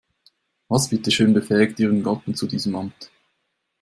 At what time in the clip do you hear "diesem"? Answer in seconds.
2.47-2.75